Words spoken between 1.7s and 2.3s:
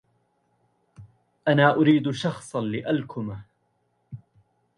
اريد